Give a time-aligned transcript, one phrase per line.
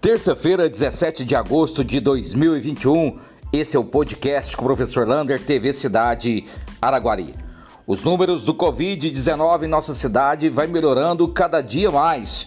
[0.00, 3.18] Terça-feira, 17 de agosto de 2021.
[3.52, 6.46] Esse é o podcast com o professor Lander, TV Cidade
[6.80, 7.34] Araguari.
[7.84, 12.46] Os números do Covid-19 em nossa cidade vai melhorando cada dia mais.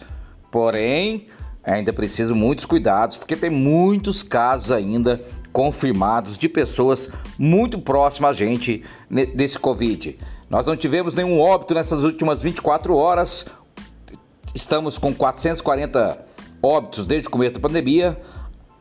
[0.49, 1.25] Porém,
[1.61, 5.21] ainda preciso muitos cuidados, porque tem muitos casos ainda
[5.51, 8.81] confirmados de pessoas muito próximas a gente
[9.35, 10.17] desse Covid.
[10.49, 13.45] Nós não tivemos nenhum óbito nessas últimas 24 horas.
[14.55, 16.30] Estamos com 440
[16.61, 18.19] óbitos desde o começo da pandemia,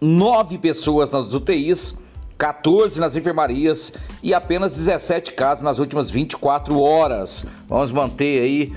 [0.00, 1.94] 9 pessoas nas UTIs,
[2.38, 7.44] 14 nas enfermarias e apenas 17 casos nas últimas 24 horas.
[7.68, 8.72] Vamos manter aí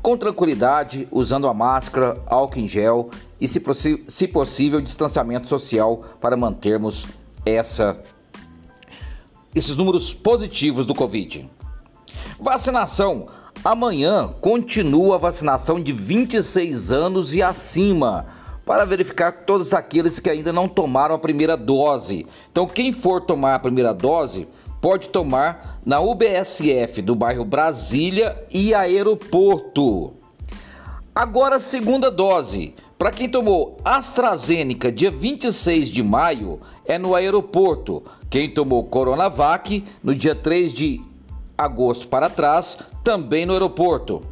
[0.00, 3.60] com tranquilidade, usando a máscara, álcool em gel e, se,
[4.06, 7.06] se possível, distanciamento social para mantermos
[7.44, 8.00] essa,
[9.54, 11.50] esses números positivos do Covid.
[12.38, 13.28] Vacinação.
[13.62, 18.24] Amanhã continua a vacinação de 26 anos e acima
[18.64, 22.26] para verificar todos aqueles que ainda não tomaram a primeira dose.
[22.50, 24.48] Então, quem for tomar a primeira dose
[24.80, 30.14] pode tomar na UBSF do bairro Brasília e Aeroporto.
[31.14, 32.74] Agora, segunda dose.
[32.96, 38.02] Para quem tomou AstraZeneca dia 26 de maio, é no aeroporto.
[38.30, 41.09] Quem tomou Coronavac no dia 3 de
[41.60, 44.22] agosto para trás, também no aeroporto.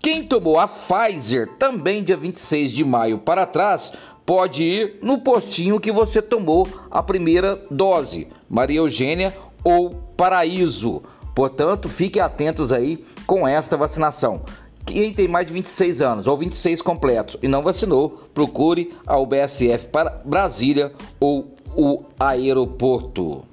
[0.00, 3.92] Quem tomou a Pfizer também dia 26 de maio para trás,
[4.24, 11.02] pode ir no postinho que você tomou a primeira dose, Maria Eugênia ou Paraíso.
[11.34, 14.42] Portanto, fiquem atentos aí com esta vacinação.
[14.84, 19.88] Quem tem mais de 26 anos ou 26 completos e não vacinou, procure a UBSF
[19.88, 23.44] para Brasília ou o aeroporto.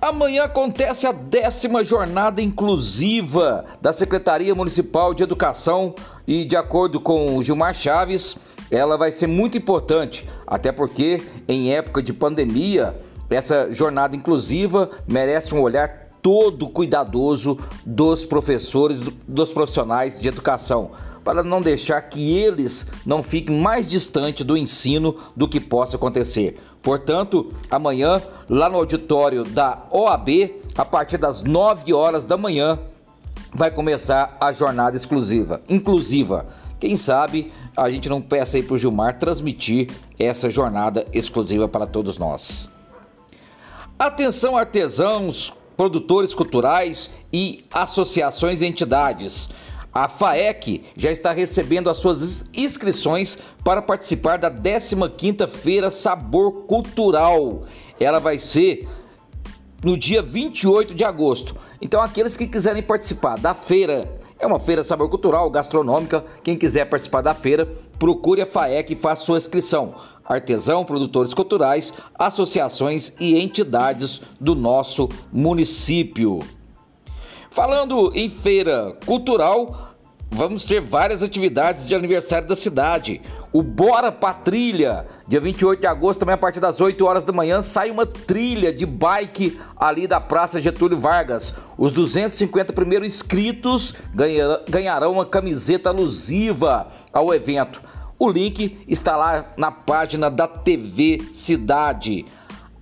[0.00, 5.94] Amanhã acontece a décima jornada inclusiva da Secretaria Municipal de Educação
[6.26, 11.74] e, de acordo com o Gilmar Chaves, ela vai ser muito importante, até porque em
[11.74, 12.96] época de pandemia,
[13.28, 20.92] essa jornada inclusiva merece um olhar todo cuidadoso dos professores, dos profissionais de educação,
[21.24, 26.58] para não deixar que eles não fiquem mais distantes do ensino do que possa acontecer.
[26.82, 30.28] Portanto, amanhã, lá no auditório da OAB,
[30.76, 32.78] a partir das 9 horas da manhã,
[33.52, 36.46] vai começar a jornada exclusiva, inclusiva.
[36.78, 41.86] Quem sabe a gente não peça aí para o Gilmar transmitir essa jornada exclusiva para
[41.86, 42.68] todos nós.
[43.98, 49.48] Atenção artesãos, produtores culturais e associações e entidades.
[49.92, 57.64] A FAEC já está recebendo as suas inscrições para participar da 15ª Feira Sabor Cultural.
[57.98, 58.88] Ela vai ser
[59.82, 61.56] no dia 28 de agosto.
[61.80, 66.84] Então aqueles que quiserem participar da feira, é uma feira sabor cultural, gastronômica, quem quiser
[66.84, 67.66] participar da feira,
[67.98, 69.88] procure a FAEC e faça sua inscrição.
[70.24, 76.38] Artesão, produtores culturais, associações e entidades do nosso município.
[77.50, 79.96] Falando em feira cultural,
[80.30, 83.20] vamos ter várias atividades de aniversário da cidade.
[83.52, 87.32] O Bora pra Trilha, dia 28 de agosto, também a partir das 8 horas da
[87.32, 91.52] manhã, sai uma trilha de bike ali da Praça Getúlio Vargas.
[91.76, 93.94] Os 250 primeiros inscritos
[94.68, 97.82] ganharão uma camiseta alusiva ao evento.
[98.16, 102.26] O link está lá na página da TV Cidade.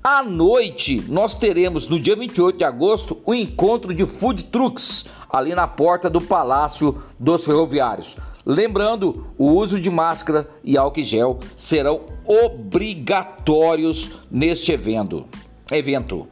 [0.03, 5.55] À noite, nós teremos no dia 28 de agosto o encontro de food trucks ali
[5.55, 8.17] na porta do Palácio dos Ferroviários.
[8.47, 15.27] Lembrando, o uso de máscara e álcool gel serão obrigatórios neste evento.
[15.71, 16.27] evento.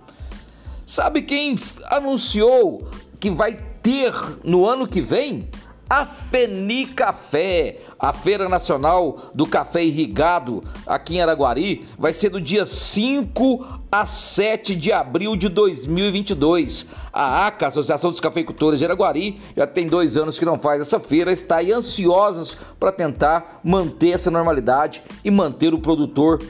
[0.87, 1.59] Sabe quem
[1.91, 2.88] anunciou
[3.19, 5.49] que vai ter no ano que vem?
[5.88, 12.41] A Feni Café, a Feira Nacional do Café Irrigado aqui em Araguari, vai ser do
[12.41, 16.88] dia 5 a 7 de abril de 2022.
[17.12, 20.99] A ACA, Associação dos Cafeicultores de Araguari, já tem dois anos que não faz essa
[20.99, 26.43] feira, está aí ansiosa para tentar manter essa normalidade e manter o produtor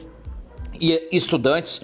[0.73, 1.81] e estudantes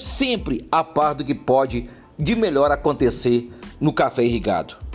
[0.00, 4.85] sempre a par do que pode de melhor acontecer no café irrigado.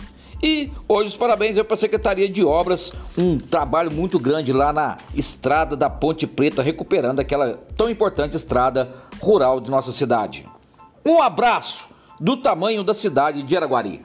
[0.42, 4.98] E hoje os parabéns para a Secretaria de Obras, um trabalho muito grande lá na
[5.14, 10.44] estrada da Ponte Preta, recuperando aquela tão importante estrada rural de nossa cidade.
[11.06, 11.86] Um abraço
[12.18, 14.04] do tamanho da cidade de Araguari.